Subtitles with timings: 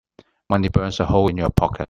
[0.49, 1.79] Money burns a hole in your pocket.